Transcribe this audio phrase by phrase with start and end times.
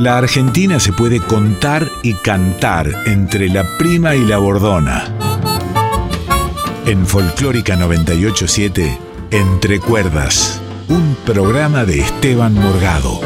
[0.00, 5.14] La Argentina se puede contar y cantar entre la prima y la bordona.
[6.86, 8.98] En Folclórica 987,
[9.30, 10.58] Entre Cuerdas,
[10.88, 13.20] un programa de Esteban Morgado.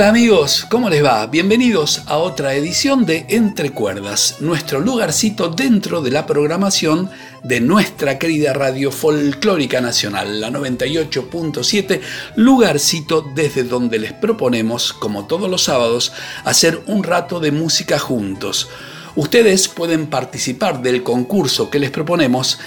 [0.00, 1.26] Hola amigos, ¿cómo les va?
[1.26, 7.10] Bienvenidos a otra edición de Entre Cuerdas, nuestro lugarcito dentro de la programación
[7.44, 12.00] de nuestra querida radio folclórica nacional, la 98.7,
[12.36, 16.14] lugarcito desde donde les proponemos, como todos los sábados,
[16.46, 18.70] hacer un rato de música juntos.
[19.16, 22.58] Ustedes pueden participar del concurso que les proponemos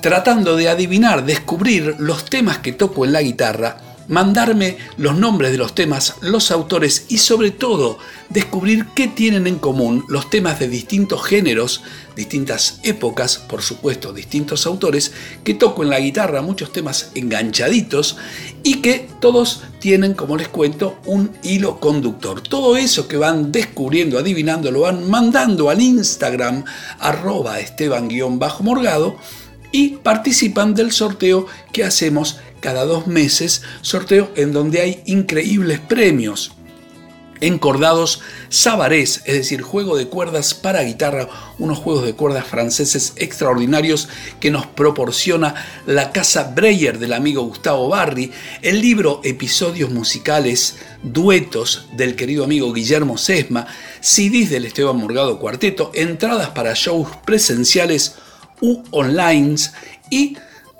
[0.00, 5.58] tratando de adivinar, descubrir los temas que toco en la guitarra mandarme los nombres de
[5.58, 10.68] los temas, los autores y sobre todo descubrir qué tienen en común los temas de
[10.68, 11.82] distintos géneros,
[12.14, 15.12] distintas épocas, por supuesto, distintos autores,
[15.44, 18.16] que toco en la guitarra muchos temas enganchaditos
[18.62, 22.40] y que todos tienen, como les cuento, un hilo conductor.
[22.40, 26.64] Todo eso que van descubriendo, adivinando, lo van mandando al Instagram
[26.98, 29.16] arroba esteban-morgado
[29.72, 36.52] y participan del sorteo que hacemos cada dos meses, sorteo en donde hay increíbles premios.
[37.40, 44.08] Encordados Sabarés, es decir, juego de cuerdas para guitarra, unos juegos de cuerdas franceses extraordinarios
[44.40, 45.54] que nos proporciona
[45.84, 48.32] la casa Breyer del amigo Gustavo Barri,
[48.62, 53.66] el libro Episodios musicales, duetos del querido amigo Guillermo Sesma,
[54.00, 58.14] CDs del Esteban Morgado Cuarteto, entradas para shows presenciales
[58.62, 59.56] u online
[60.08, 60.38] y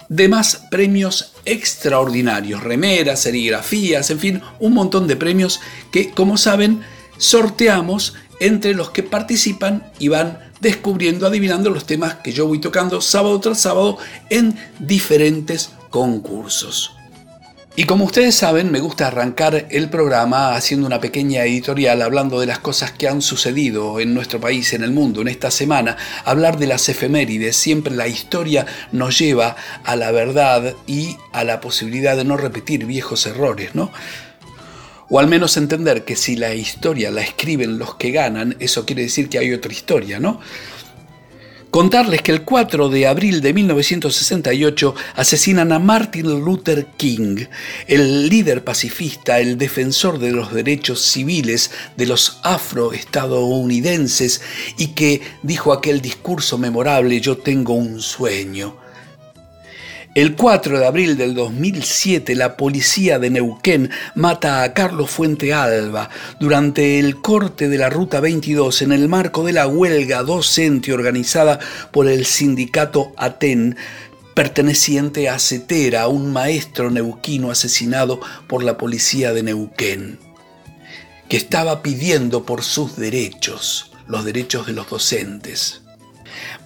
[0.08, 6.82] demás premios extraordinarios, remeras, serigrafías, en fin, un montón de premios que, como saben,
[7.18, 13.00] sorteamos entre los que participan y van descubriendo, adivinando los temas que yo voy tocando
[13.00, 13.98] sábado tras sábado
[14.30, 16.95] en diferentes concursos.
[17.78, 22.46] Y como ustedes saben, me gusta arrancar el programa haciendo una pequeña editorial hablando de
[22.46, 25.98] las cosas que han sucedido en nuestro país, en el mundo, en esta semana.
[26.24, 31.60] Hablar de las efemérides, siempre la historia nos lleva a la verdad y a la
[31.60, 33.92] posibilidad de no repetir viejos errores, ¿no?
[35.10, 39.02] O al menos entender que si la historia la escriben los que ganan, eso quiere
[39.02, 40.40] decir que hay otra historia, ¿no?
[41.76, 47.44] Contarles que el 4 de abril de 1968 asesinan a Martin Luther King,
[47.86, 54.40] el líder pacifista, el defensor de los derechos civiles de los afroestadounidenses
[54.78, 58.85] y que dijo aquel discurso memorable Yo tengo un sueño.
[60.16, 66.08] El 4 de abril del 2007, la policía de Neuquén mata a Carlos Fuente Alba
[66.40, 71.58] durante el corte de la Ruta 22 en el marco de la huelga docente organizada
[71.90, 73.76] por el sindicato ATEN,
[74.32, 80.18] perteneciente a Cetera, un maestro neuquino asesinado por la policía de Neuquén,
[81.28, 85.82] que estaba pidiendo por sus derechos, los derechos de los docentes.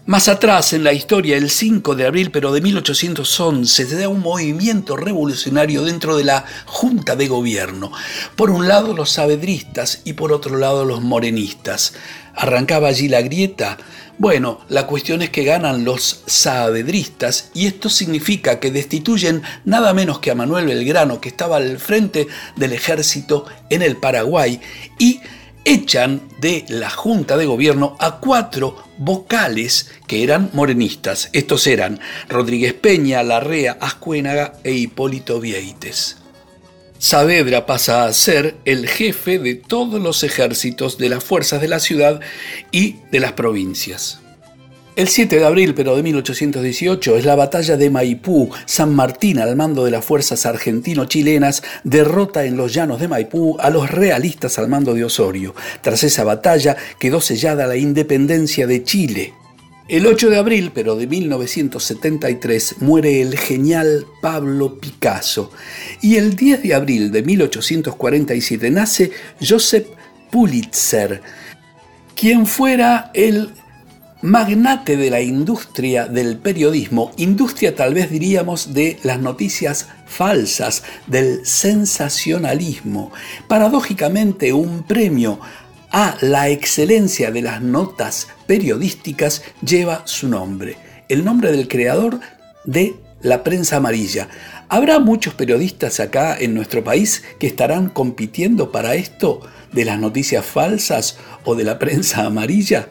[0.06, 4.20] Más atrás en la historia, el 5 de abril pero de 1811, se da un
[4.20, 7.92] movimiento revolucionario dentro de la Junta de Gobierno.
[8.34, 11.92] Por un lado los sabedristas y por otro lado los morenistas.
[12.34, 13.76] ¿Arrancaba allí la grieta?
[14.16, 20.18] Bueno, la cuestión es que ganan los saavedristas y esto significa que destituyen nada menos
[20.20, 24.60] que a Manuel Belgrano, que estaba al frente del ejército en el Paraguay,
[24.98, 25.20] y
[25.65, 31.31] echan de la Junta de Gobierno a cuatro vocales que eran morenistas.
[31.32, 36.16] Estos eran Rodríguez Peña, Larrea, Ascuénaga e Hipólito Vieites.
[36.98, 41.81] Saavedra pasa a ser el jefe de todos los ejércitos de las fuerzas de la
[41.81, 42.21] ciudad
[42.72, 44.21] y de las provincias.
[44.97, 48.51] El 7 de abril, pero de 1818, es la batalla de Maipú.
[48.66, 53.71] San Martín, al mando de las fuerzas argentino-chilenas, derrota en los llanos de Maipú a
[53.71, 55.54] los realistas al mando de Osorio.
[55.81, 59.33] Tras esa batalla quedó sellada la independencia de Chile.
[59.89, 65.53] El 8 de abril, pero de 1973, muere el genial Pablo Picasso.
[66.03, 69.87] Y el 10 de abril de 1847 nace Joseph
[70.31, 71.22] Pulitzer,
[72.15, 73.51] quien fuera el
[74.22, 81.46] magnate de la industria del periodismo, industria tal vez diríamos de las noticias falsas, del
[81.46, 83.12] sensacionalismo.
[83.48, 85.40] Paradójicamente, un premio
[85.90, 90.76] a la excelencia de las notas periodísticas lleva su nombre.
[91.08, 92.20] el nombre del creador
[92.64, 94.28] de la prensa amarilla.
[94.68, 99.40] ¿Habrá muchos periodistas acá en nuestro país que estarán compitiendo para esto
[99.72, 102.88] de las noticias falsas o de la prensa amarilla?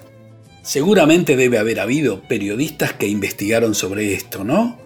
[0.61, 4.77] Seguramente debe haber habido periodistas que investigaron sobre esto, ¿no?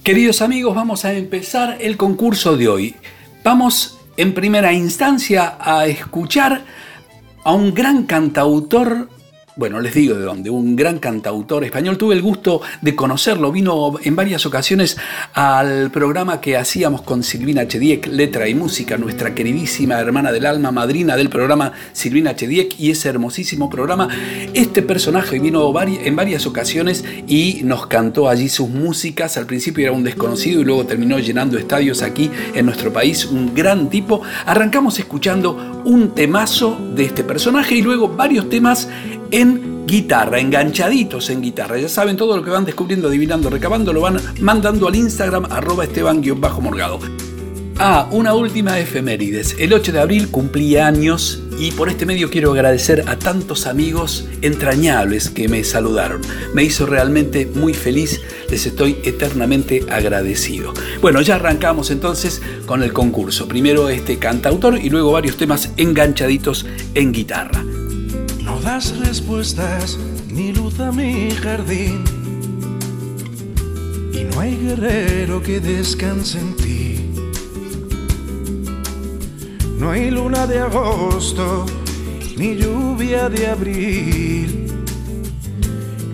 [0.03, 2.97] Queridos amigos, vamos a empezar el concurso de hoy.
[3.45, 6.65] Vamos en primera instancia a escuchar
[7.45, 9.09] a un gran cantautor
[9.59, 11.99] bueno, les digo de dónde, un gran cantautor español.
[11.99, 14.97] Tuve el gusto de conocerlo, vino en varias ocasiones
[15.35, 20.71] al programa que hacíamos con Silvina Chediek, Letra y Música, nuestra queridísima hermana del alma,
[20.71, 24.09] madrina del programa Silvina Chediek y ese hermosísimo programa.
[24.55, 29.39] Este personaje vino en varias ocasiones y nos cantó allí sus músicas.
[29.39, 33.57] Al principio era un desconocido y luego terminó llenando estadios aquí en nuestro país, un
[33.57, 34.23] gran tipo.
[34.47, 38.89] Arrancamos escuchando un temazo de este personaje y luego varios temas
[39.31, 41.79] en guitarra, enganchaditos en guitarra.
[41.79, 45.85] Ya saben, todo lo que van descubriendo, adivinando, recabando, lo van mandando al Instagram arroba
[45.85, 47.01] esteban-morgado.
[47.81, 49.55] Ah, una última efemérides.
[49.57, 54.27] El 8 de abril cumplí años y por este medio quiero agradecer a tantos amigos
[54.43, 56.21] entrañables que me saludaron.
[56.55, 58.21] Me hizo realmente muy feliz,
[58.51, 60.75] les estoy eternamente agradecido.
[61.01, 63.47] Bueno, ya arrancamos entonces con el concurso.
[63.47, 67.63] Primero este cantautor y luego varios temas enganchaditos en guitarra.
[68.69, 69.99] Das respuestas
[70.29, 72.05] ni luz a mi jardín.
[74.13, 77.11] Y no hay guerrero que descanse en ti.
[79.79, 81.65] No hay luna de agosto
[82.37, 84.67] ni lluvia de abril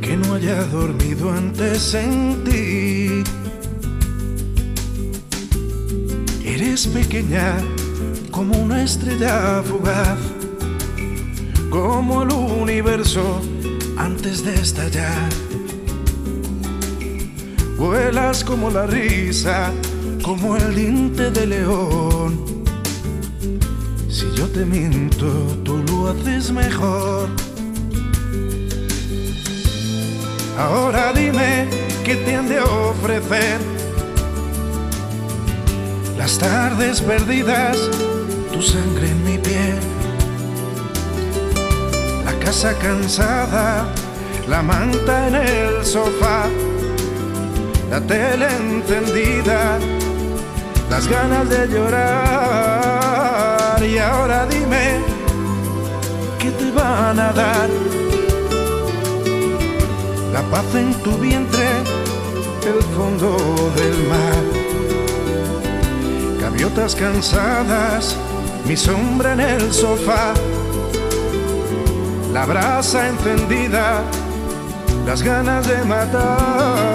[0.01, 3.25] que no haya dormido antes en ti.
[6.45, 7.57] Eres pequeña
[8.31, 10.34] como una estrella fugaz
[11.75, 13.41] como el universo
[13.97, 15.29] antes de estallar.
[17.77, 19.73] Vuelas como la risa,
[20.23, 22.65] como el diente de león.
[24.09, 25.27] Si yo te miento,
[25.65, 27.29] tú lo haces mejor.
[30.57, 31.67] Ahora dime
[32.05, 33.59] qué te han de ofrecer.
[36.17, 37.77] Las tardes perdidas,
[38.53, 39.94] tu sangre en mi piel
[42.45, 43.87] casa cansada,
[44.49, 46.45] la manta en el sofá,
[47.91, 49.79] la tele encendida,
[50.91, 52.23] las ganas de llorar.
[53.83, 55.01] Y ahora dime,
[56.39, 57.71] ¿qué te van a dar?
[60.33, 61.69] La paz en tu vientre,
[62.67, 63.37] el fondo
[63.75, 64.43] del mar.
[66.43, 68.17] Gaviotas cansadas,
[68.67, 70.35] mi sombra en el sofá
[72.35, 74.03] la brasa encendida,
[75.07, 76.94] las ganas de matar.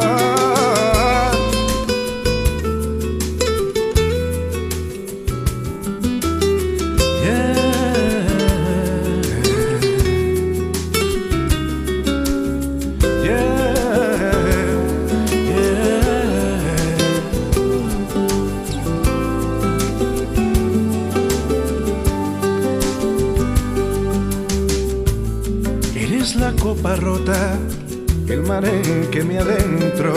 [26.81, 27.57] Rota,
[28.27, 30.13] el mar en que me adentro,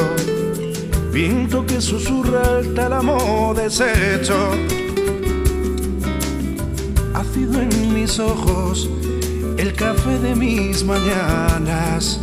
[1.12, 4.50] viento que susurra el tálamo deshecho,
[7.14, 8.88] ácido en mis ojos,
[9.58, 12.20] el café de mis mañanas,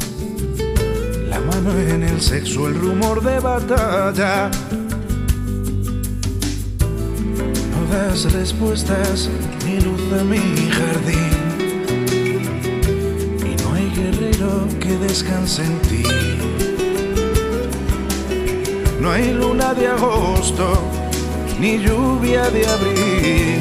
[1.29, 4.49] la mano en el sexo, el rumor de batalla.
[7.71, 9.29] No das respuestas
[9.65, 10.39] ni luz a mi
[10.71, 11.38] jardín.
[14.79, 16.03] Que descanse en ti.
[19.01, 20.65] No hay luna de agosto
[21.59, 23.59] ni lluvia de abril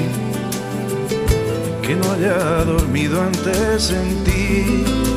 [1.82, 5.07] que no haya dormido antes en ti.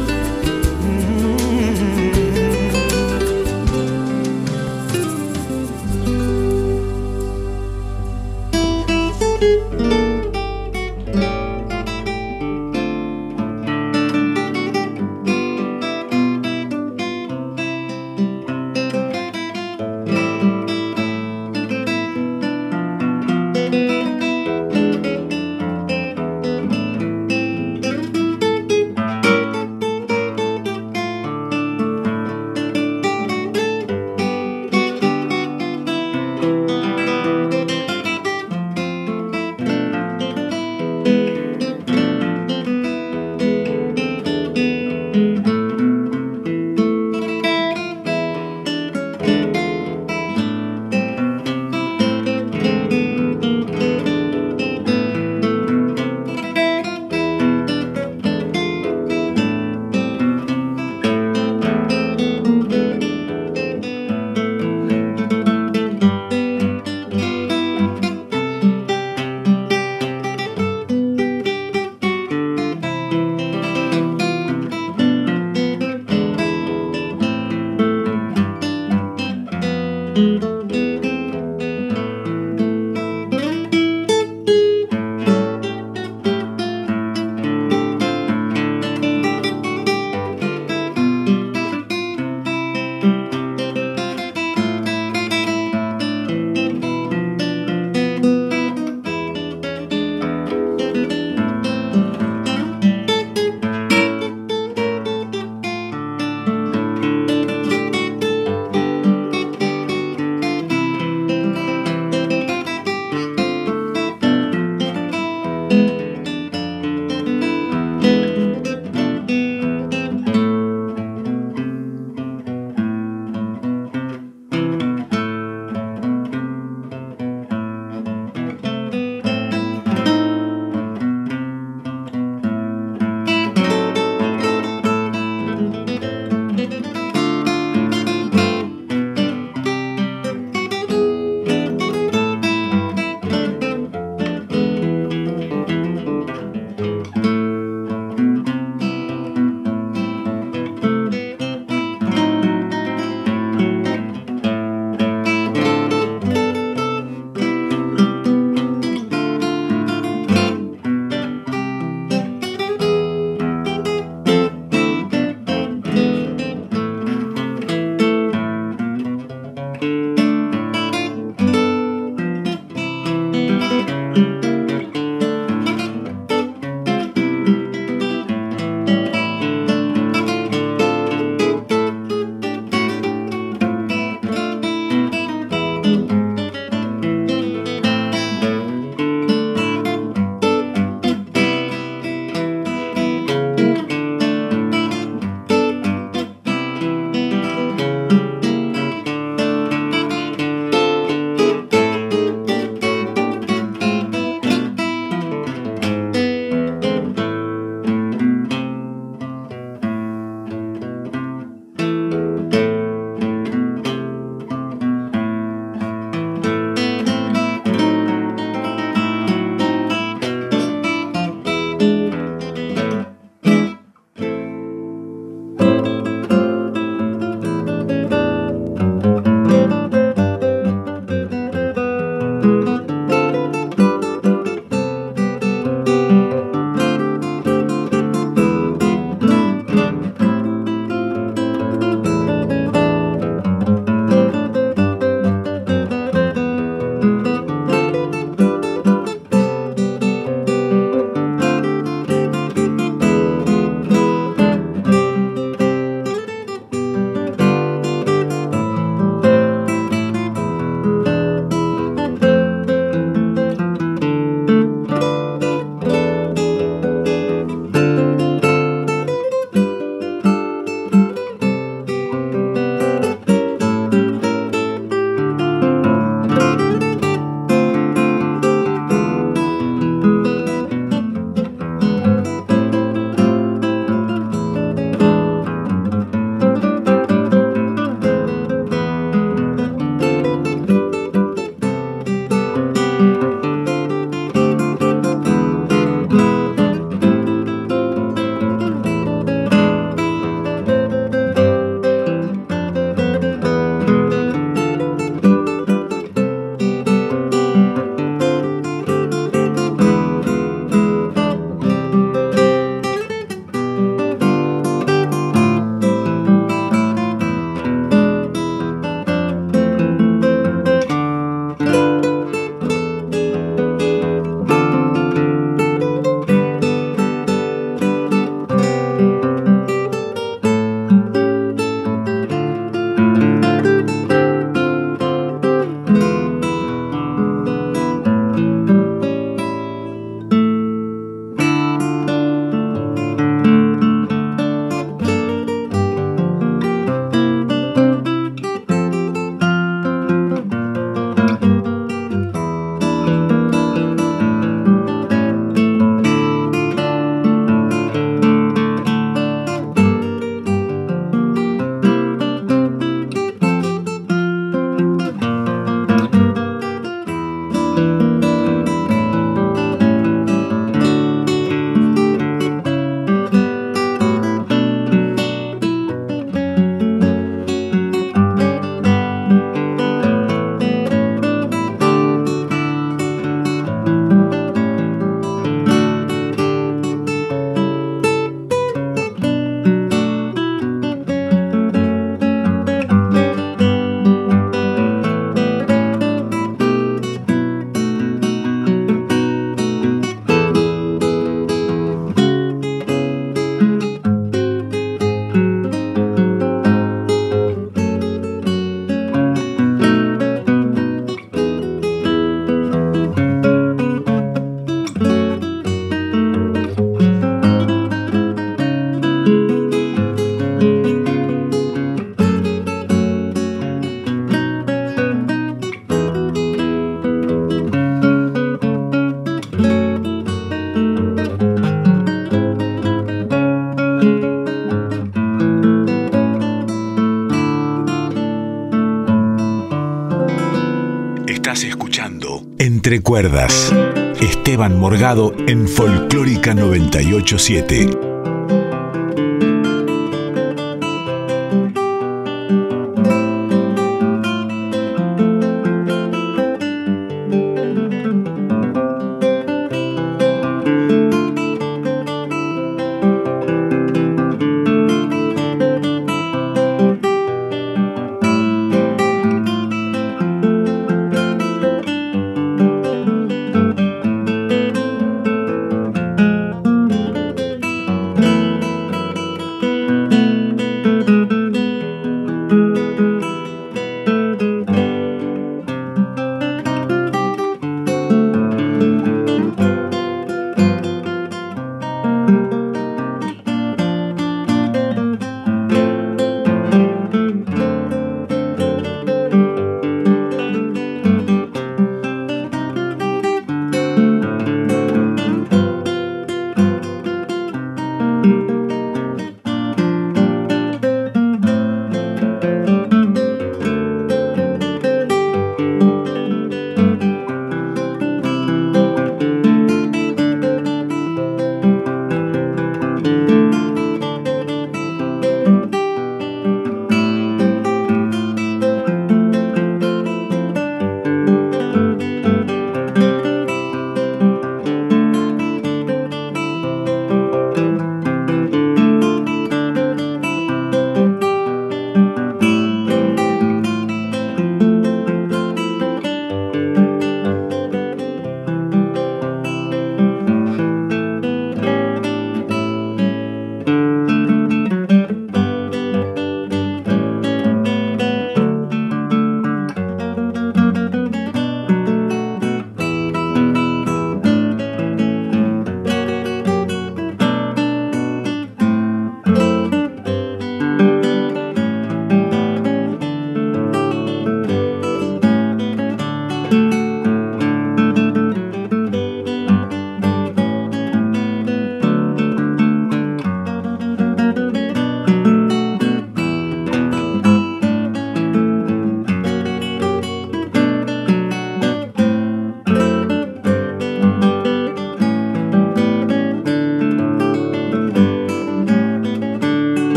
[442.91, 443.73] Entre Cuerdas.
[444.19, 448.00] Esteban Morgado en Folclórica 987.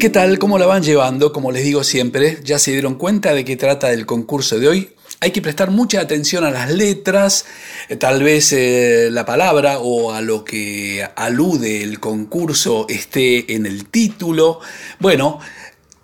[0.00, 0.38] Qué tal?
[0.38, 1.30] ¿Cómo la van llevando?
[1.30, 4.92] Como les digo siempre, ya se dieron cuenta de qué trata del concurso de hoy.
[5.20, 7.44] Hay que prestar mucha atención a las letras,
[7.90, 13.66] eh, tal vez eh, la palabra o a lo que alude el concurso esté en
[13.66, 14.60] el título.
[15.00, 15.38] Bueno,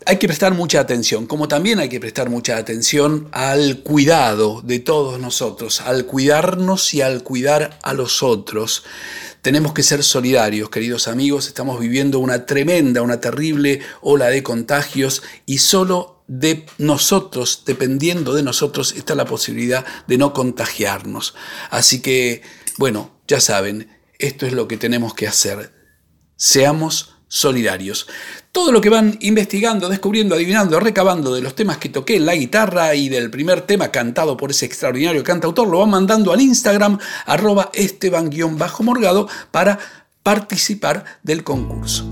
[0.04, 4.78] hay que prestar mucha atención, como también hay que prestar mucha atención al cuidado de
[4.78, 8.84] todos nosotros, al cuidarnos y al cuidar a los otros.
[9.46, 11.46] Tenemos que ser solidarios, queridos amigos.
[11.46, 18.42] Estamos viviendo una tremenda, una terrible ola de contagios y solo de nosotros, dependiendo de
[18.42, 21.36] nosotros, está la posibilidad de no contagiarnos.
[21.70, 22.42] Así que,
[22.76, 25.72] bueno, ya saben, esto es lo que tenemos que hacer.
[26.34, 28.06] Seamos solidarios.
[28.52, 32.34] Todo lo que van investigando, descubriendo, adivinando, recabando de los temas que toqué en la
[32.34, 36.98] guitarra y del primer tema cantado por ese extraordinario cantautor, lo van mandando al Instagram
[37.26, 39.78] arroba esteban-morgado para
[40.22, 42.04] participar del concurso.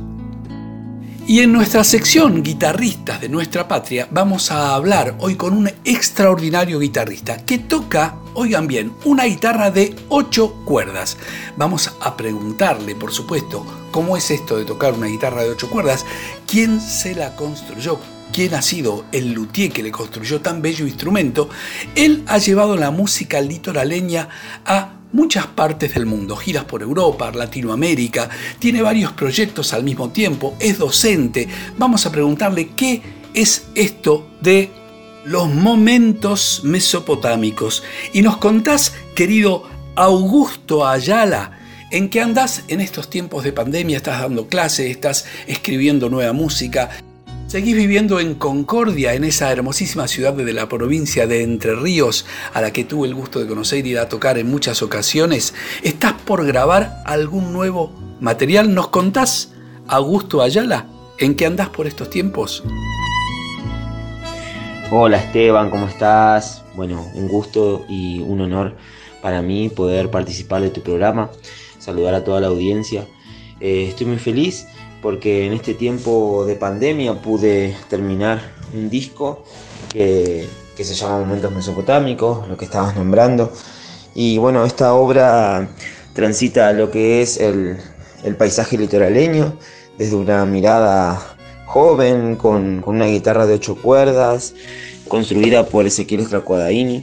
[1.27, 6.79] Y en nuestra sección Guitarristas de nuestra patria vamos a hablar hoy con un extraordinario
[6.79, 11.17] guitarrista que toca, oigan bien, una guitarra de ocho cuerdas.
[11.57, 16.05] Vamos a preguntarle, por supuesto, cómo es esto de tocar una guitarra de ocho cuerdas,
[16.47, 17.99] quién se la construyó,
[18.31, 21.49] quien ha sido el luthier que le construyó tan bello instrumento,
[21.95, 24.29] él ha llevado la música litoraleña
[24.67, 30.55] a muchas partes del mundo, giras por Europa, Latinoamérica, tiene varios proyectos al mismo tiempo,
[30.59, 31.49] es docente.
[31.79, 33.01] Vamos a preguntarle qué
[33.33, 34.71] es esto de
[35.25, 37.85] los momentos mesopotámicos.
[38.13, 39.63] Y nos contás, querido
[39.95, 41.61] Augusto Ayala,
[41.93, 46.91] en qué andás en estos tiempos de pandemia, estás dando clases, estás escribiendo nueva música.
[47.55, 52.61] Seguís viviendo en Concordia, en esa hermosísima ciudad de la provincia de Entre Ríos, a
[52.61, 55.55] la que tuve el gusto de conocer y ir a tocar en muchas ocasiones.
[55.85, 58.75] ¿Estás por grabar algún nuevo material?
[58.75, 59.53] ¿Nos contás,
[59.87, 60.89] Augusto Ayala,
[61.21, 62.65] en qué andás por estos tiempos?
[64.91, 66.65] Hola Esteban, ¿cómo estás?
[66.75, 68.75] Bueno, un gusto y un honor
[69.23, 71.31] para mí poder participar de tu programa,
[71.79, 73.07] saludar a toda la audiencia.
[73.61, 74.67] Eh, estoy muy feliz
[75.05, 78.41] porque en este tiempo de pandemia pude terminar
[78.73, 79.45] un disco
[79.93, 83.53] que, se llama Momentos Mesopotámicos, lo que estabas nombrando.
[84.15, 85.69] Y bueno, esta obra
[86.15, 87.77] transita lo que es el,
[88.39, 89.59] paisaje litoraleño
[89.99, 91.37] desde una mirada
[91.67, 94.55] joven, con, una guitarra de ocho cuerdas,
[95.07, 97.03] construida por Ezequiel Stracuadaini.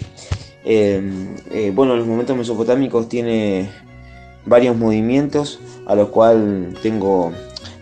[0.66, 3.70] Eh, eh, bueno, los momentos mesopotámicos tiene
[4.44, 7.32] varios movimientos a los cuales tengo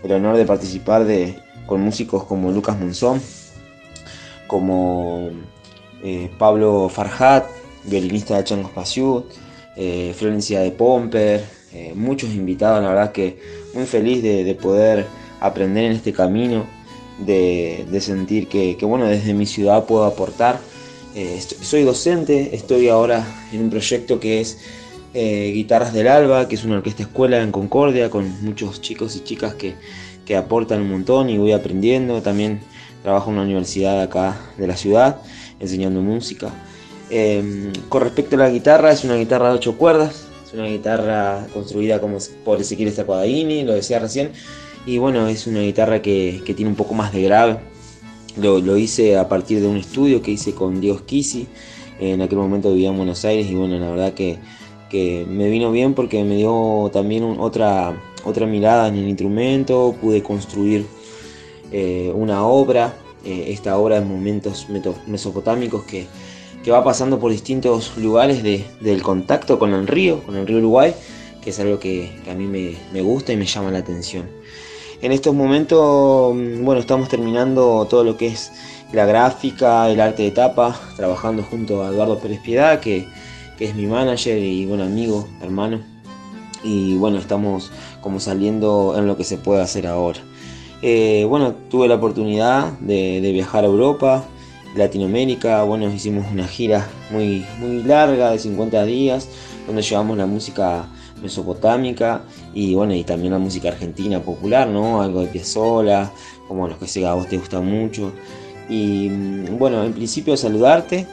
[0.02, 3.20] el honor de participar de, con músicos como Lucas Monzón,
[4.46, 5.30] como
[6.02, 7.46] eh, Pablo Farhat,
[7.84, 9.26] violinista de Changos Pasiut,
[9.76, 13.38] eh, Florencia de Pomper, eh, muchos invitados, la verdad que
[13.74, 15.06] muy feliz de, poder
[15.40, 16.66] aprender en este camino,
[17.18, 20.58] de, sentir que, bueno, desde mi ciudad puedo aportar.
[21.62, 24.58] soy docente, estoy ahora en un proyecto que es
[25.12, 29.20] eh, Guitarras del Alba, que es una orquesta escuela en Concordia, con muchos chicos y
[29.20, 29.74] chicas que,
[30.36, 32.22] aportan un montón y voy aprendiendo.
[32.22, 32.60] También
[33.02, 35.16] trabajo en una universidad acá de la ciudad,
[35.58, 36.50] enseñando música.
[37.10, 41.48] Em, con respecto a la guitarra, es una guitarra de ocho cuerdas, es una guitarra
[41.52, 44.30] construida como por Ezequiel Stacuadaini, lo decía recién,
[44.86, 47.58] y bueno, es una guitarra que, tiene un poco más de grave.
[48.40, 51.48] Lo, lo, hice a partir de un estudio que hice con Dios Kisi,
[51.98, 54.38] en aquel momento vivía en Buenos Aires y bueno, la verdad que
[54.90, 60.22] que me vino bien porque me dio también otra, otra mirada en el instrumento, pude
[60.22, 60.86] construir
[61.72, 64.66] eh, una obra, eh, esta obra de momentos
[65.06, 66.06] mesopotámicos que,
[66.70, 70.94] va pasando por distintos lugares del contacto con el río, con el río Uruguay,
[71.40, 74.28] que es algo que, a mí me, me, gusta y me llama la atención.
[75.00, 78.52] En estos momentos, mm, bueno, estamos terminando todo lo que es
[78.92, 83.06] la gráfica, el arte de tapa, trabajando junto a Eduardo Pérez Piedad, que
[83.60, 85.80] que es mi manager y buen amigo, hermano.
[86.64, 87.70] Y bueno, estamos
[88.00, 90.18] como saliendo en lo que se puede hacer ahora.
[90.80, 94.24] Eh, bueno, tuve la oportunidad de, viajar a Europa,
[94.74, 95.62] Latinoamérica.
[95.64, 99.28] Bueno, hicimos una gira muy, muy larga de 50 días,
[99.66, 100.86] donde llevamos la música
[101.20, 102.22] mesopotámica
[102.54, 105.02] y bueno, y también la música argentina popular, ¿no?
[105.02, 106.10] Algo de Piazzolla,
[106.48, 108.10] como los que sé a vos te gusta mucho.
[108.70, 111.06] Y mm, bueno, en principio saludarte,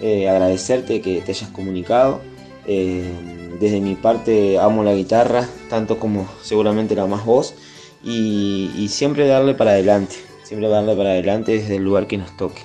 [0.00, 2.20] eh, agradecerte que te hayas comunicado.
[2.66, 3.12] Eh,
[3.60, 7.54] desde mi parte amo la guitarra, tanto como seguramente la más vos,
[8.02, 12.62] y, siempre darle para adelante, siempre darle para adelante desde el lugar que nos toque,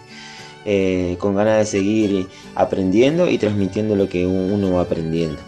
[0.66, 5.40] eh, con ganas de seguir aprendiendo y transmitiendo lo que uno va aprendiendo.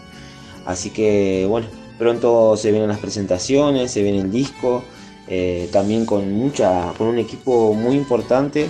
[0.64, 1.66] Así que bueno,
[1.98, 4.82] pronto se vienen las presentaciones, se viene el disco,
[5.72, 8.68] también con mucha, con un equipo muy importante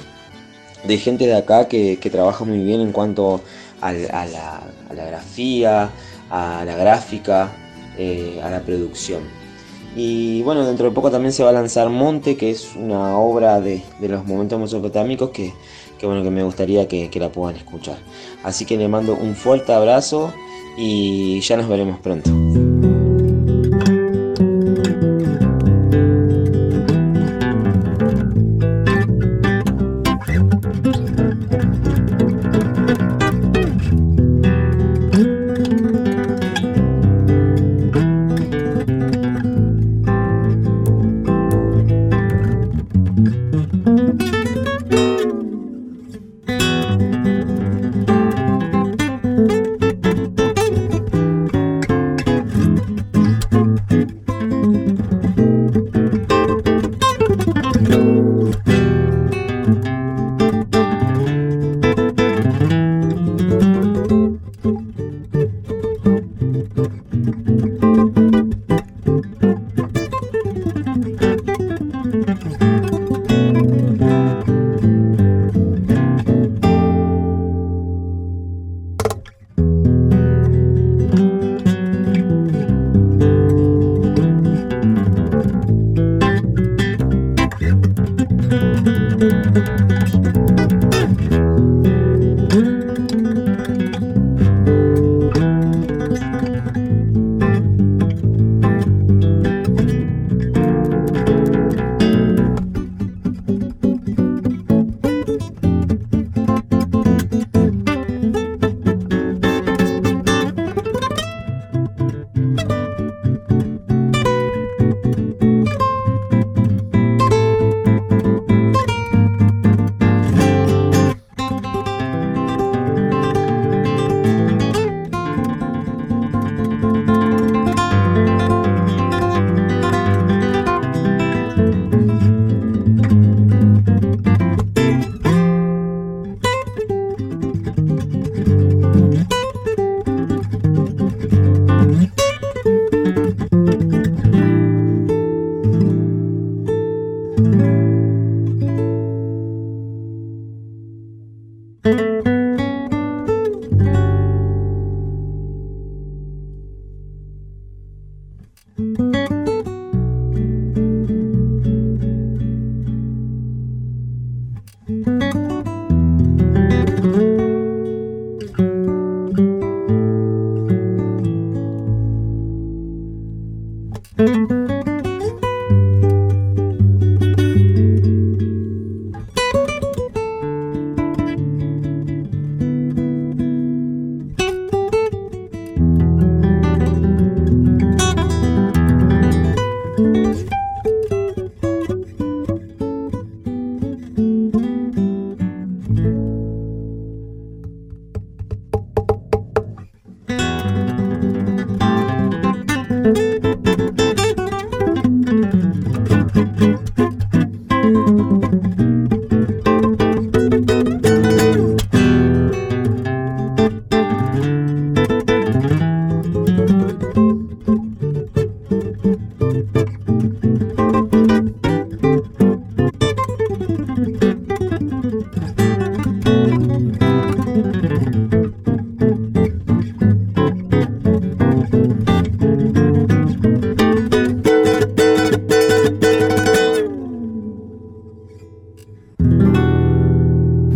[0.84, 3.40] de gente de acá que, trabaja muy bien en cuanto
[3.80, 5.90] a, la, grafía,
[6.30, 7.50] a la gráfica,
[7.98, 9.22] eh, a la producción.
[9.94, 13.60] Y bueno, dentro de poco también se va a lanzar Monte, que es una obra
[13.60, 15.52] de, los momentos mesopotámicos que,
[16.02, 17.98] bueno, que me gustaría que, que la puedan escuchar.
[18.42, 20.32] Así que le mando un fuerte abrazo
[20.78, 22.71] y ya nos veremos pronto.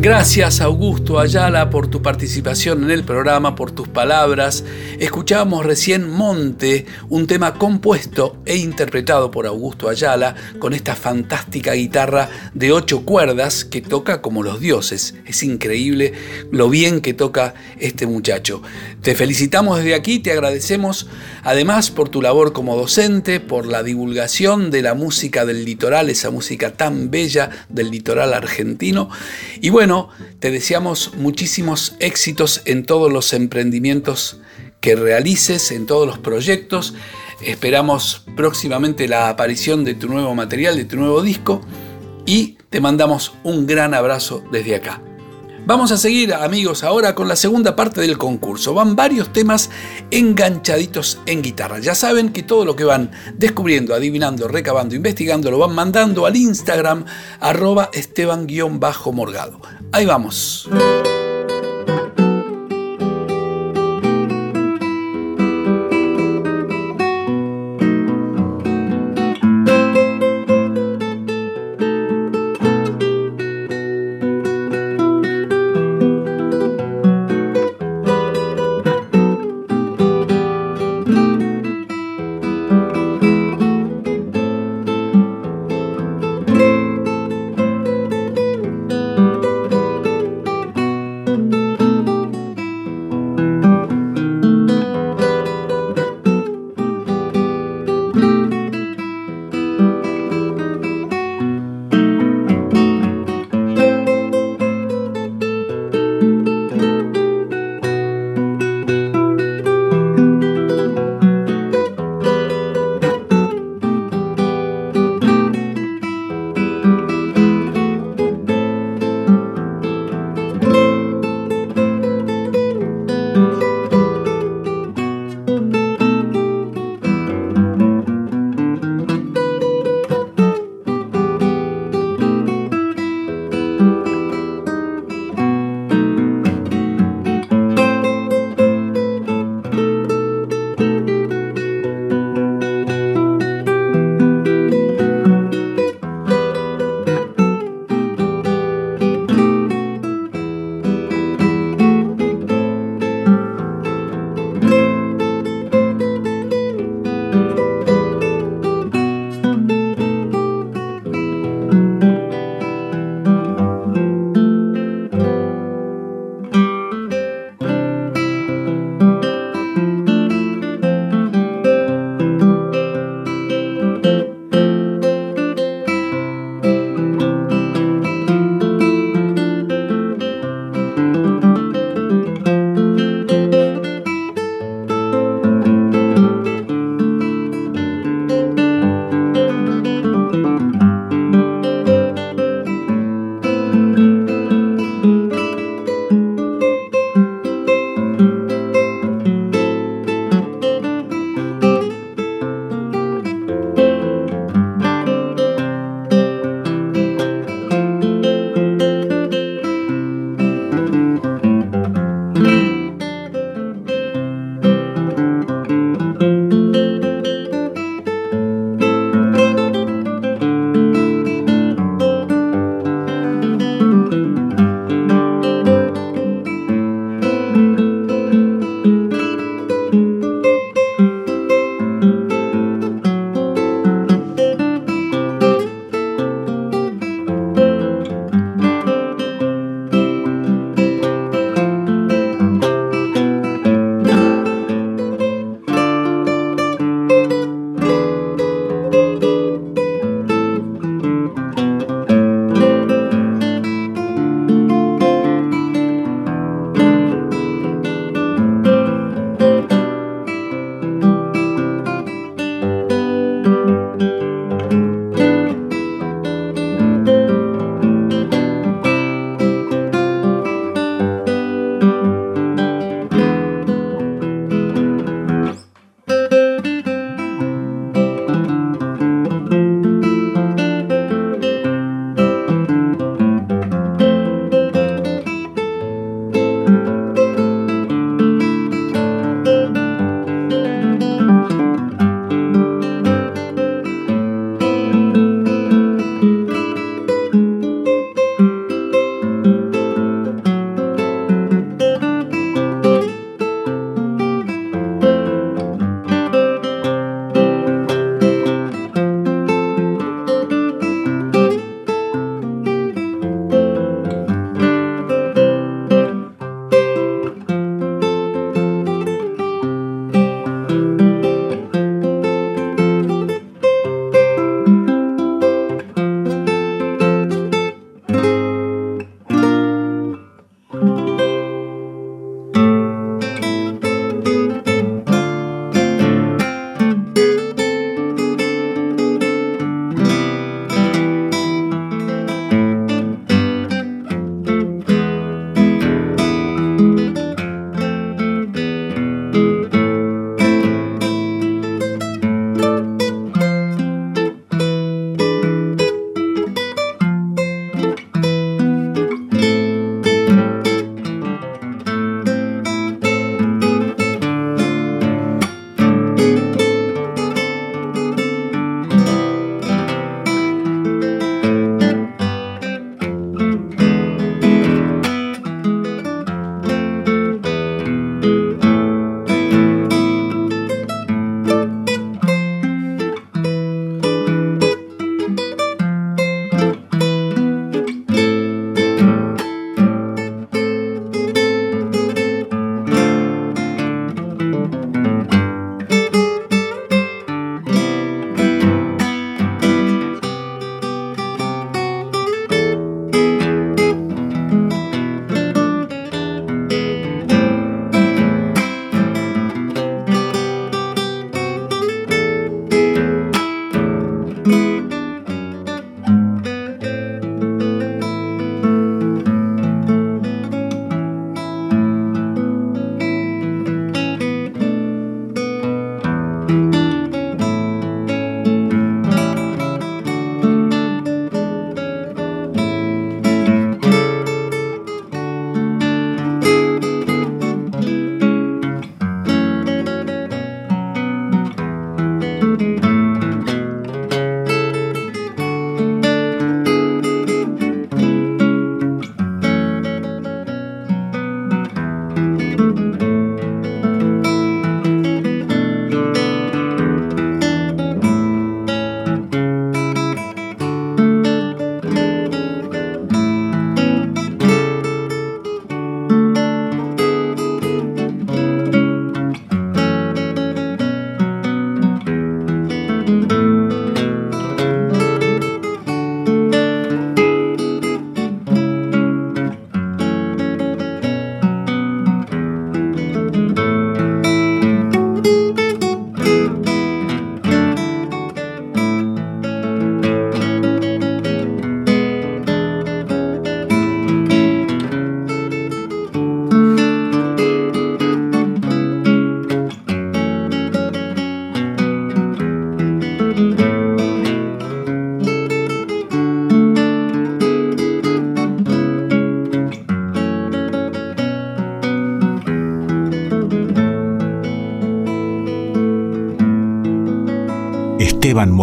[0.07, 4.63] Gracias Augusto Ayala por tu participación en el programa, por tus palabras.
[5.01, 12.31] Escuchábamos recién Monte, un tema compuesto e interpretado por Augusto Ayala con esta fantástica guitarra
[12.55, 15.17] de ocho cuerdas que toca como los dioses.
[15.27, 16.13] Es increíble
[16.53, 18.63] lo bien que toca este muchacho.
[19.03, 21.09] Te felicitamos desde aquí, te agradecemos
[21.43, 26.31] además por tu labor como docente, por la divulgación de la música del litoral, esa
[26.31, 29.11] música tan bella del litoral argentino.
[29.61, 29.96] Y bueno,
[30.41, 34.41] te deseamos muchísimos éxitos en todos los emprendimientos
[34.81, 36.95] que realices, en todos los proyectos.
[37.41, 41.61] Esperamos próximamente la aparición de tu nuevo material, de tu nuevo disco
[42.25, 45.03] y te mandamos un gran abrazo desde acá.
[45.67, 48.73] Vamos a seguir, amigos, ahora con la segunda parte del concurso.
[48.73, 49.69] Van varios temas
[50.13, 51.81] enganchaditos en guitarra.
[51.81, 56.37] Ya saben que todo lo que van descubriendo, adivinando, recabando, investigando, lo van mandando al
[56.37, 57.05] Instagram
[57.41, 59.61] arroba esteban-morgado.
[59.91, 60.69] Ahí vamos.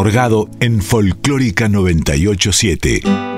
[0.03, 3.32] Morgado en Folclórica 987.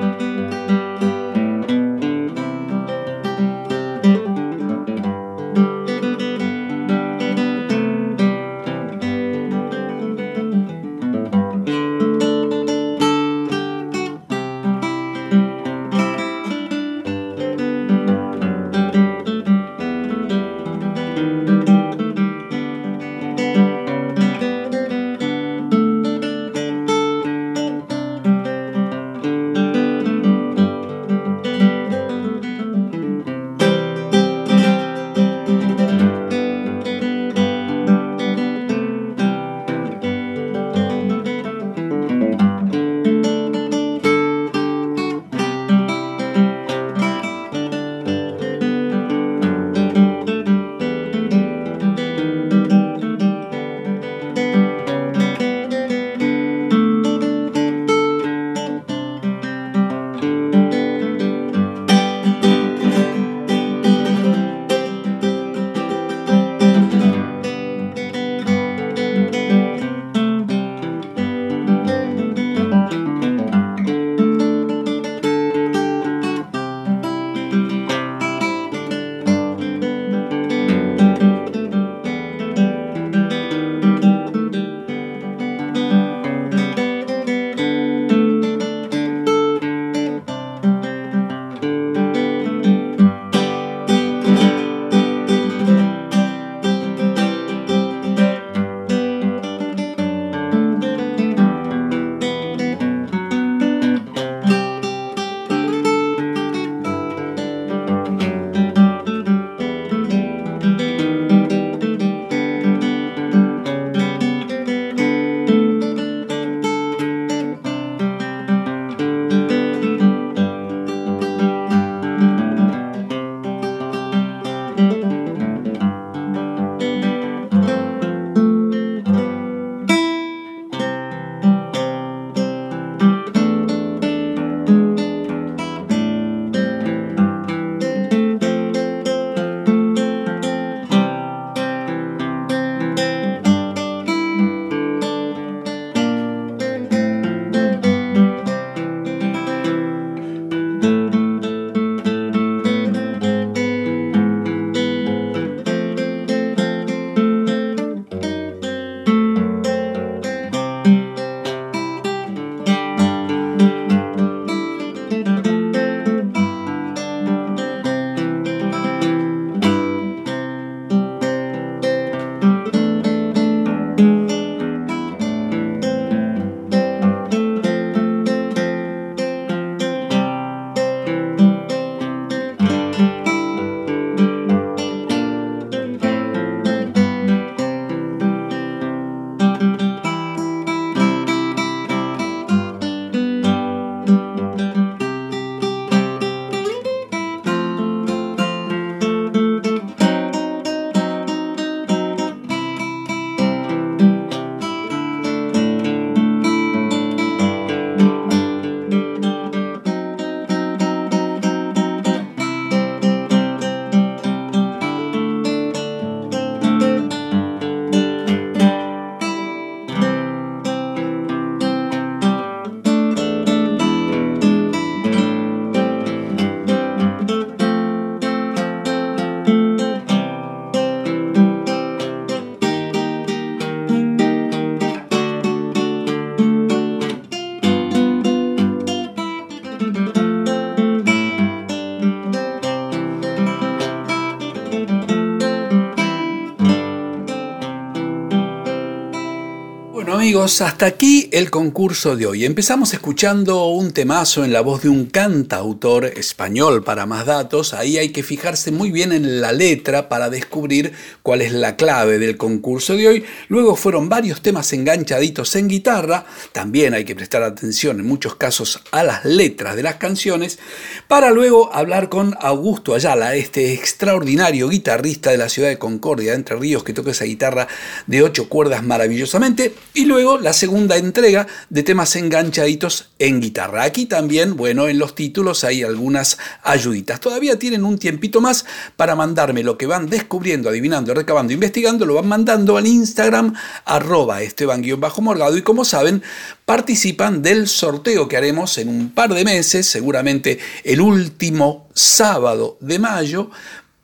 [250.46, 252.46] Hasta aquí el concurso de hoy.
[252.46, 257.74] Empezamos escuchando un temazo en la voz de un cantautor español para más datos.
[257.74, 260.94] Ahí hay que fijarse muy bien en la letra para descubrir
[261.24, 263.26] cuál es la clave del concurso de hoy.
[263.48, 266.26] Luego fueron varios temas enganchaditos en guitarra.
[266.52, 270.60] También hay que prestar atención en muchos casos a las letras de las canciones.
[271.08, 276.56] Para luego hablar con Augusto Ayala, este extraordinario guitarrista de la ciudad de Concordia, Entre
[276.56, 277.68] Ríos, que toca esa guitarra
[278.06, 279.74] de ocho cuerdas maravillosamente.
[279.96, 283.84] Y luego la segunda entrega de temas enganchaditos en guitarra.
[283.84, 287.20] Aquí también, bueno, en los títulos hay algunas ayuditas.
[287.20, 288.66] Todavía tienen un tiempito más
[288.96, 293.54] para mandarme lo que van descubriendo, adivinando, recabando, investigando, lo van mandando al Instagram
[293.86, 296.24] arroba esteban-morgado y como saben,
[296.66, 303.00] participan del sorteo que haremos en un par de meses, seguramente el último sábado de
[303.00, 303.50] mayo,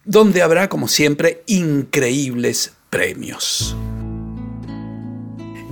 [0.05, 3.75] donde habrá, como siempre, increíbles premios.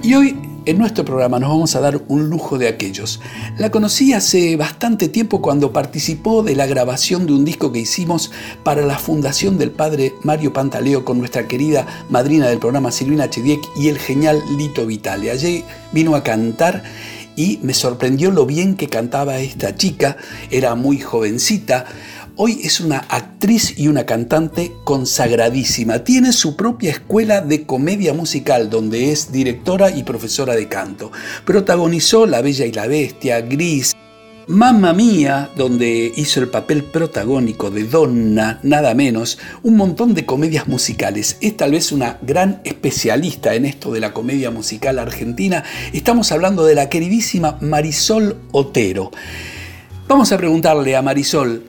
[0.02, 3.20] Y hoy en nuestro programa nos vamos a dar un lujo de aquellos.
[3.58, 8.32] La conocí hace bastante tiempo cuando participó de la grabación de un disco que hicimos
[8.64, 13.60] para la fundación del padre Mario Pantaleo con nuestra querida madrina del programa Silvina Chediek
[13.76, 15.32] y el genial Lito Vitale.
[15.32, 16.84] Allí vino a cantar
[17.36, 20.18] y me sorprendió lo bien que cantaba esta chica,
[20.50, 21.86] era muy jovencita,
[22.42, 26.06] Hoy es una actriz y una cantante consagradísima.
[26.06, 31.12] Tiene su propia escuela de comedia musical donde es directora y profesora de canto.
[31.44, 33.94] Protagonizó La Bella y la Bestia, Gris,
[34.48, 40.66] Mamma Mía, donde hizo el papel protagónico de Donna, nada menos, un montón de comedias
[40.66, 41.36] musicales.
[41.42, 45.66] Es tal vez una gran especialista en esto de la comedia musical argentina.
[45.92, 49.12] Estamos hablando de la queridísima Marisol Otero.
[50.08, 51.69] Vamos a preguntarle a Marisol,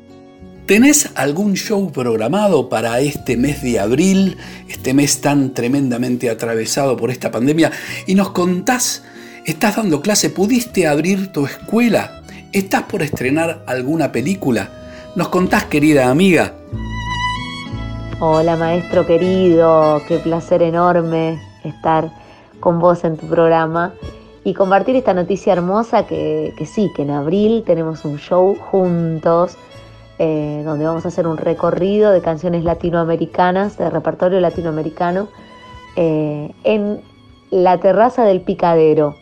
[0.71, 4.37] ¿Tenés algún show programado para este mes de abril,
[4.68, 7.73] este mes tan tremendamente atravesado por esta pandemia?
[8.07, 9.03] Y nos contás,
[9.45, 10.31] ¿estás dando clase?
[10.31, 12.23] ¿Pudiste abrir tu escuela?
[12.53, 14.71] ¿Estás por estrenar alguna película?
[15.16, 16.55] ¿Nos contás, querida amiga?
[18.21, 22.12] Hola, maestro querido, qué placer enorme estar
[22.61, 23.93] con vos en tu programa
[24.45, 29.57] y compartir esta noticia hermosa que, que sí, que en abril tenemos un show juntos
[30.23, 35.29] eh, donde vamos a hacer un recorrido de canciones latinoamericanas, de repertorio latinoamericano,
[35.97, 37.01] eh, en
[37.51, 39.14] la terraza del Picadero,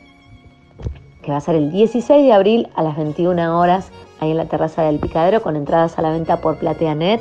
[1.23, 4.47] que va a ser el 16 de abril a las 21 horas, ahí en la
[4.47, 7.21] terraza del Picadero, con entradas a la venta por PlateaNet.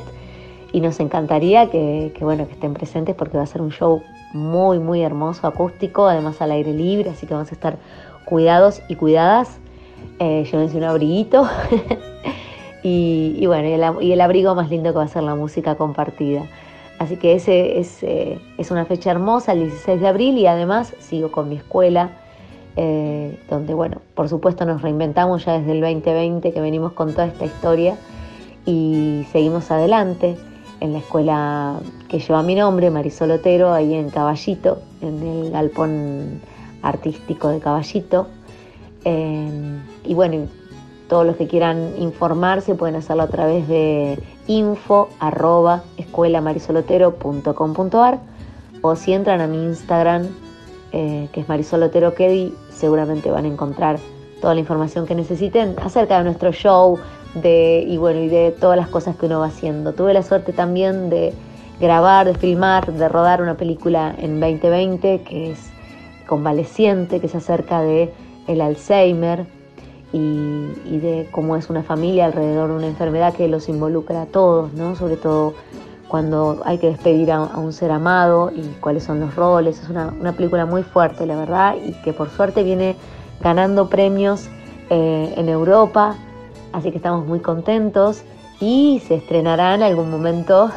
[0.72, 4.02] Y nos encantaría que, bueno, que estén presentes porque va a ser un show
[4.34, 7.78] muy, muy hermoso, acústico, además al aire libre, así que vamos a estar
[8.26, 9.60] cuidados y cuidadas.
[10.18, 11.48] Eh, llévense un abriguito
[12.90, 13.68] Y, bueno,
[14.02, 16.44] y el, abrigo más lindo que va a ser la música compartida.
[17.00, 18.40] Así que ese es, eh,
[18.72, 22.12] una fecha hermosa, el 16 de abril, y además sigo con mi escuela,
[22.78, 27.28] eh, donde, bueno, por supuesto nos reinventamos ya desde el 2020, que venimos con toda
[27.28, 27.98] esta historia,
[28.66, 30.38] y seguimos adelante
[30.80, 36.40] en la escuela que lleva mi nombre, Marisol Otero, ahí en Caballito, en el galpón
[36.82, 38.28] artístico de Caballito.
[39.04, 40.48] Eh, y bueno,
[41.08, 48.20] todos los que quieran informarse pueden hacerlo a través de info arroba escuelamarisolotero.com.ar
[48.82, 50.28] o si entran a mi Instagram,
[50.92, 52.14] eh, que es Marisolotero
[52.70, 53.98] seguramente van a encontrar
[54.42, 57.00] toda la información que necesiten acerca de nuestro show
[57.34, 59.94] de, y bueno, y de todas las cosas que uno va haciendo.
[59.94, 61.34] Tuve la suerte también de
[61.80, 65.72] grabar, de filmar, de rodar una película en 2020 que es
[66.28, 68.14] convaleciente, que se acerca de
[68.48, 69.46] el Alzheimer,
[70.14, 74.74] y, de cómo es una familia alrededor de una enfermedad que los involucra a todos,
[74.74, 74.96] ¿no?
[74.96, 75.54] sobre todo
[76.08, 79.82] cuando hay que despedir a, un ser amado y cuáles son los roles.
[79.82, 82.96] Es una, película muy fuerte, la verdad, y que por suerte viene
[83.42, 84.48] ganando premios
[84.90, 86.16] eh, en Europa,
[86.74, 88.24] así que estamos muy contentos
[88.60, 90.72] y se estrenará en algún momento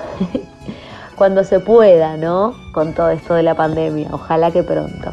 [1.16, 2.55] cuando se pueda, ¿no?
[2.72, 5.11] Con todo esto de la pandemia, ojalá que pronto.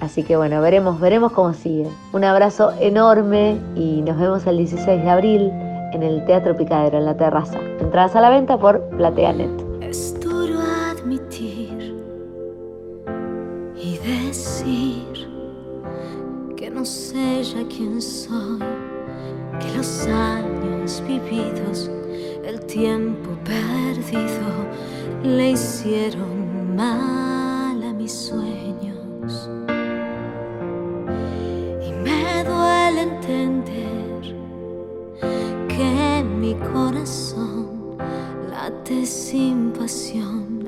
[0.00, 1.88] Así que bueno, veremos, veremos cómo sigue.
[2.12, 5.50] Un abrazo enorme y nos vemos el 16 de abril
[5.92, 7.58] en el Teatro Picadero, en la terraza.
[7.80, 9.50] Entradas a la venta por PlateaNet.
[9.80, 10.60] Es duro
[10.92, 11.96] admitir
[13.74, 15.28] y decir
[16.56, 18.60] que no sé ya quién soy,
[19.58, 21.90] que los años vividos,
[22.44, 24.48] el tiempo perdido,
[25.24, 27.27] le hicieron mal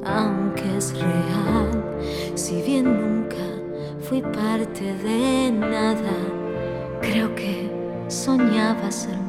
[0.05, 1.85] aunque es real.
[2.35, 3.37] Si bien nunca
[4.01, 6.17] fui parte de nada,
[7.03, 7.71] creo que
[8.09, 9.20] soñaba ser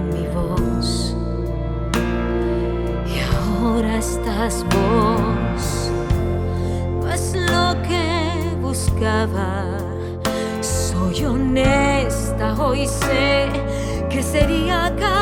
[0.00, 1.14] mi voz.
[3.06, 5.90] Y ahora estás vos,
[7.00, 9.78] no es lo que buscaba.
[10.60, 13.48] Soy honesta, hoy sé
[14.10, 15.15] que sería capaz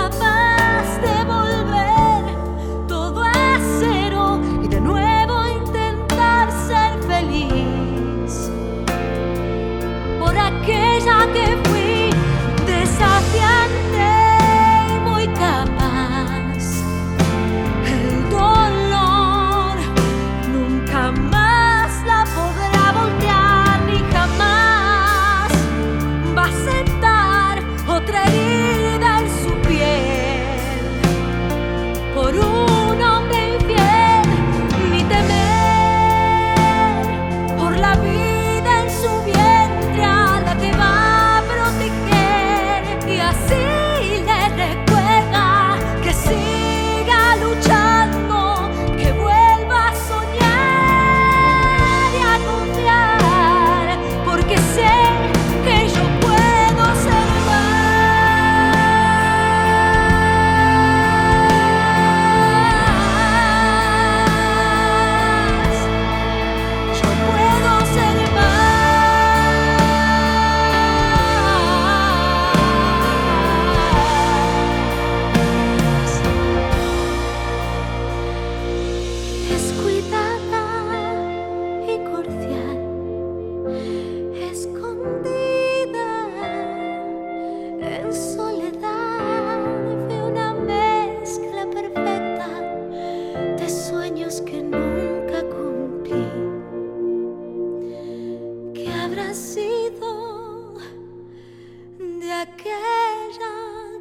[101.98, 103.54] de aquella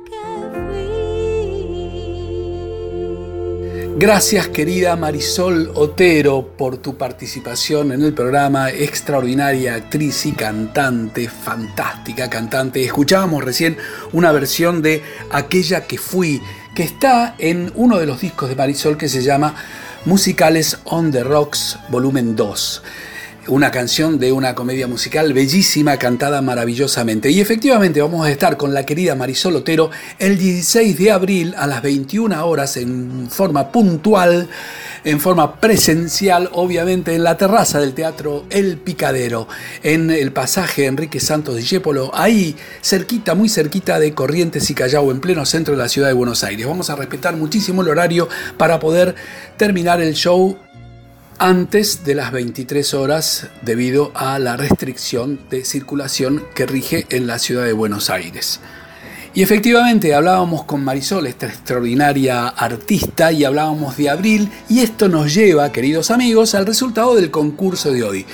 [0.06, 0.22] que
[0.54, 0.86] fui?
[3.98, 12.30] Gracias querida Marisol Otero por tu participación en el programa, extraordinaria actriz y cantante, fantástica
[12.30, 12.84] cantante.
[12.84, 13.76] Escuchábamos recién
[14.12, 16.44] una versión de Aquella que fui,
[16.76, 19.56] que está en uno de los discos de Marisol que se llama
[20.06, 22.84] Musicales on the Rocks, volumen 2
[23.48, 27.30] una canción de una comedia musical bellísima, cantada maravillosamente.
[27.30, 31.68] Y efectivamente vamos a estar con la querida Marisol Otero el 16 de abril a
[31.68, 34.48] las 21 horas en forma puntual,
[35.04, 39.48] en forma presencial, obviamente en la terraza del Teatro El Picadero,
[39.84, 45.20] en el pasaje Enrique Santos Discépolo, ahí cerquita, muy cerquita de Corrientes y Callao, en
[45.20, 46.66] pleno centro de la ciudad de Buenos Aires.
[46.66, 49.16] Vamos a respetar muchísimo el horario para poder
[49.58, 50.58] terminar el show
[51.44, 57.38] antes de las 23 horas debido a la restricción de circulación que rige en la
[57.38, 58.62] ciudad de Buenos Aires.
[59.34, 65.34] Y efectivamente hablábamos con Marisol, esta extraordinaria artista, y hablábamos de abril, y esto nos
[65.34, 68.26] lleva, queridos amigos, al resultado del concurso de hoy.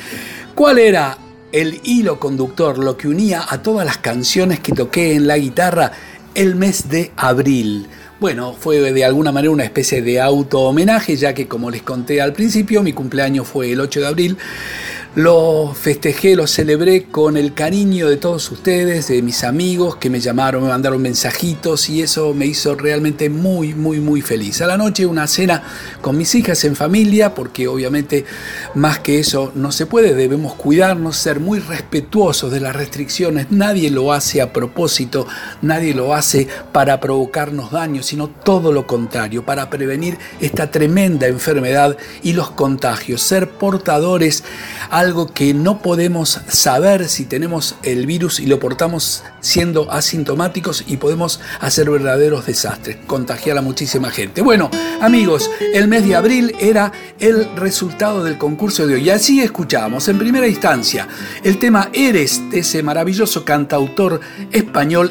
[0.54, 1.18] ¿Cuál era
[1.52, 5.94] el hilo conductor, lo que unía a todas las canciones que toqué en la guitarra
[6.36, 7.88] el mes de abril?
[8.20, 12.20] Bueno, fue de alguna manera una especie de auto homenaje, ya que como les conté
[12.20, 14.38] al principio, mi cumpleaños fue el 8 de abril.
[15.16, 20.20] Lo festejé, lo celebré con el cariño de todos ustedes, de mis amigos que me
[20.20, 24.62] llamaron, me mandaron mensajitos y eso me hizo realmente muy, muy, muy feliz.
[24.62, 25.64] A la noche una cena
[26.02, 28.24] con mis hijas en familia, porque obviamente
[28.76, 33.48] más que eso no se puede, debemos cuidarnos, ser muy respetuosos de las restricciones.
[33.50, 35.26] Nadie lo hace a propósito,
[35.64, 41.98] nadie lo hace para provocarnos daño, sino todo lo contrario, para prevenir esta tremenda enfermedad
[42.22, 44.44] y los contagios, ser portadores
[45.10, 50.98] algo que no podemos saber si tenemos el virus y lo portamos siendo asintomáticos y
[50.98, 54.44] podemos hacer verdaderos desastres, contagiar a muchísima gente.
[54.44, 54.70] Bueno,
[55.02, 59.06] amigos, el mes de abril era el resultado del concurso de hoy.
[59.06, 61.08] Y así escuchábamos en primera instancia
[61.44, 64.20] el tema Eres de ese maravilloso cantautor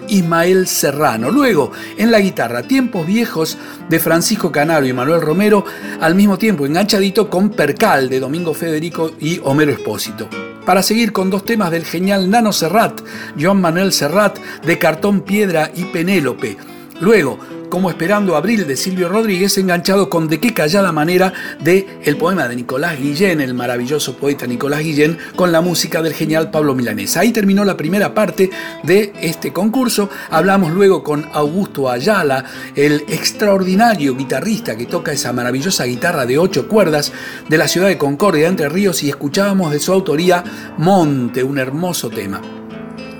[0.08, 1.30] Ismael Serrano.
[1.30, 5.64] Luego, en la guitarra, Tiempos Viejos de Francisco Canaro y Manuel Romero,
[6.00, 10.28] al mismo tiempo enganchadito con Percal de Domingo Federico y Homero Espósito.
[10.64, 13.00] Para seguir con dos temas del genial Nano Serrat,
[13.40, 16.56] Joan Manuel Serrat, de Cartón Piedra y Penélope.
[17.00, 17.38] Luego,
[17.68, 22.48] como Esperando Abril de Silvio Rodríguez, enganchado con De qué callada manera de el poema
[22.48, 27.16] de Nicolás Guillén, el maravilloso poeta Nicolás Guillén, con la música del genial Pablo Milanés.
[27.16, 28.50] Ahí terminó la primera parte
[28.82, 30.08] de este concurso.
[30.30, 32.44] Hablamos luego con Augusto Ayala,
[32.74, 37.12] el extraordinario guitarrista que toca esa maravillosa guitarra de ocho cuerdas
[37.48, 40.44] de la ciudad de Concordia, Entre Ríos, y escuchábamos de su autoría
[40.78, 42.40] Monte, un hermoso tema.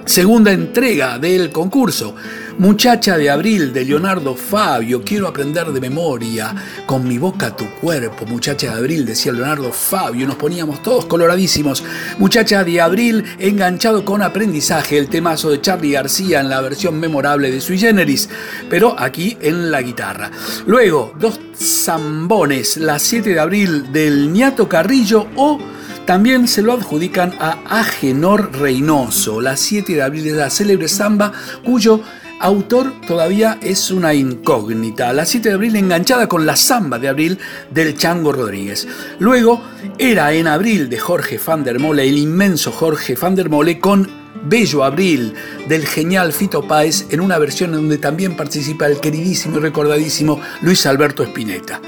[0.09, 2.15] Segunda entrega del concurso.
[2.59, 6.53] Muchacha de abril de Leonardo Fabio, quiero aprender de memoria,
[6.87, 11.85] con mi boca tu cuerpo, muchacha de abril, decía Leonardo Fabio, nos poníamos todos coloradísimos.
[12.19, 17.53] Muchacha de abril, enganchado con aprendizaje, el temazo de Charlie García en la versión memorable
[17.53, 18.29] de Sui Generis,
[18.69, 20.33] pero aquí en la guitarra.
[20.67, 25.61] Luego, dos zambones, la 7 de abril del Niato Carrillo o
[26.07, 31.33] también se lo adjudican a Agenor Reynoso, la 7 de abril de la célebre samba,
[31.63, 32.03] cuyo
[32.41, 35.13] autor todavía es una incógnita.
[35.13, 37.39] La 7 de abril enganchada con la samba de abril
[37.71, 38.87] del Chango Rodríguez.
[39.19, 39.63] Luego
[39.99, 44.09] era en abril de Jorge van der Mole, el inmenso Jorge van der Mole, con
[44.45, 45.35] Bello Abril
[45.69, 50.87] del genial Fito Páez en una versión donde también participa el queridísimo y recordadísimo Luis
[50.87, 51.81] Alberto Spinetta.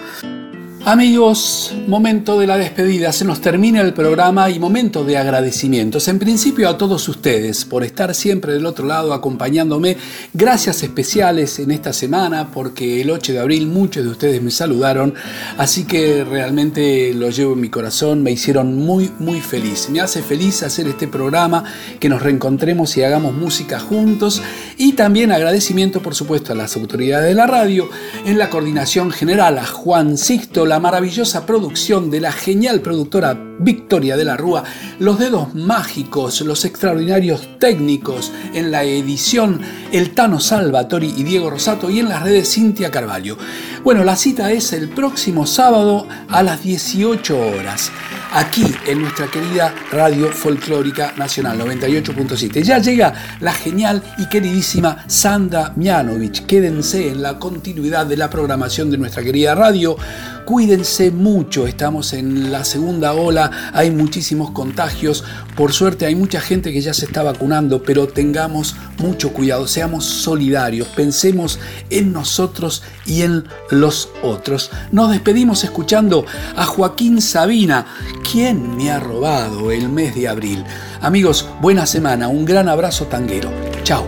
[0.87, 6.09] Amigos, momento de la despedida, se nos termina el programa y momento de agradecimientos.
[6.09, 9.99] En principio a todos ustedes por estar siempre del otro lado acompañándome.
[10.33, 15.13] Gracias especiales en esta semana porque el 8 de abril muchos de ustedes me saludaron,
[15.59, 19.91] así que realmente lo llevo en mi corazón, me hicieron muy muy feliz.
[19.91, 21.63] Me hace feliz hacer este programa,
[22.01, 24.41] que nos reencontremos y hagamos música juntos
[24.79, 27.91] y también agradecimiento por supuesto a las autoridades de la radio,
[28.25, 34.17] en la coordinación general a Juan Sixto, la maravillosa producción de la genial productora Victoria
[34.17, 34.65] de la Rúa,
[34.99, 39.61] los dedos mágicos, los extraordinarios técnicos en la edición,
[39.93, 43.37] el Tano Salvatori y Diego Rosato y en las redes Cintia Carvalho.
[43.85, 47.91] Bueno, la cita es el próximo sábado a las 18 horas,
[48.33, 52.63] aquí en nuestra querida Radio Folclórica Nacional 98.7.
[52.63, 56.47] Ya llega la genial y queridísima Sandra Mianovich.
[56.47, 59.97] Quédense en la continuidad de la programación de nuestra querida radio.
[60.45, 65.25] Cuídense mucho, estamos en la segunda ola, hay muchísimos contagios,
[65.57, 70.05] por suerte hay mucha gente que ya se está vacunando, pero tengamos mucho cuidado, seamos
[70.05, 71.59] solidarios, pensemos
[71.91, 74.71] en nosotros y en los otros.
[74.93, 76.25] Nos despedimos escuchando
[76.57, 77.87] a Joaquín Sabina,
[78.31, 80.65] quien me ha robado el mes de abril.
[81.01, 83.51] Amigos, buena semana, un gran abrazo tanguero.
[83.83, 84.07] Chao.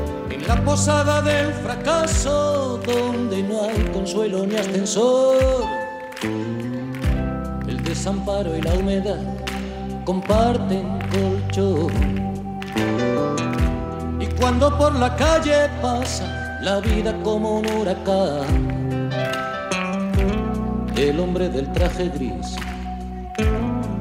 [7.93, 9.21] Desamparo y la humedad
[10.07, 11.93] comparten colchón.
[14.19, 19.11] Y cuando por la calle pasa la vida como un huracán,
[20.97, 22.57] el hombre del traje gris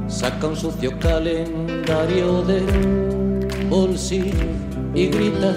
[0.08, 2.62] saca un sucio calendario de
[3.70, 4.52] bolsillo
[4.94, 5.54] y grita,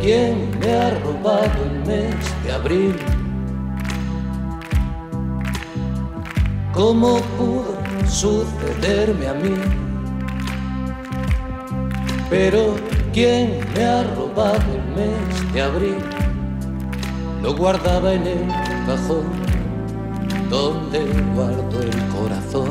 [0.00, 3.15] ¿quién me ha robado el mes de abril?
[6.76, 7.74] ¿Cómo pudo
[8.06, 9.54] sucederme a mí?
[12.28, 12.74] Pero
[13.14, 15.96] ¿quién me ha robado el mes de abril?
[17.42, 18.46] Lo guardaba en el
[18.86, 19.24] cajón
[20.50, 22.68] donde guardo el corazón.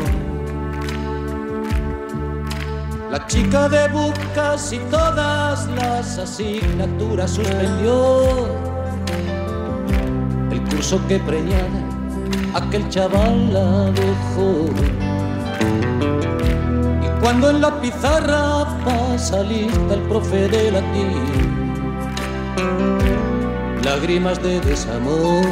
[3.10, 8.28] La chica de bucas y todas las asignaturas suspendió
[10.52, 11.85] el curso que preñaba
[12.56, 14.50] aquel chaval la dejó.
[17.06, 21.26] Y cuando en la pizarra pasa lista el profe de latín,
[23.84, 25.46] lágrimas de desamor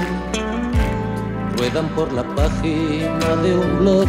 [1.57, 4.07] ruedan por la página de un blog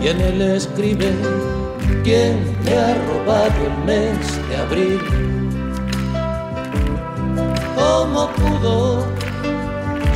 [0.00, 1.10] y en él escribe
[2.04, 5.00] quién me ha robado el mes de abril.
[7.74, 9.25] ¿Cómo pudo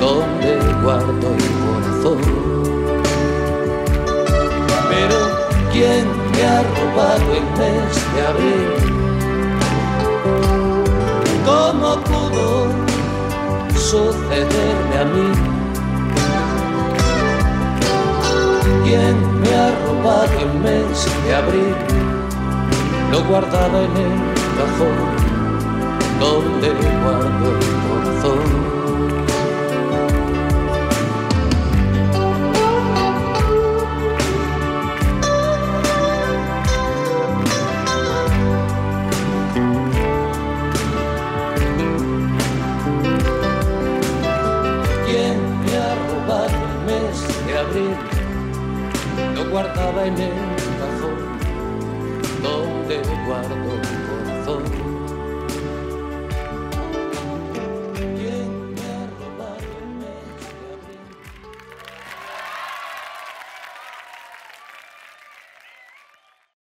[0.00, 2.20] donde guardo el corazón.
[4.90, 5.18] Pero
[5.72, 8.70] ¿quién me ha robado el mes de abril?
[11.44, 12.48] ¿Cómo pudo
[13.76, 15.28] sucederme a mí?
[18.84, 21.74] ¿Quién me ha robado el mes de abril?
[23.10, 24.14] Lo guardaba en el
[24.58, 25.18] cajón
[26.20, 26.68] donde
[27.02, 28.77] guardo el corazón.
[50.08, 50.47] Guardaba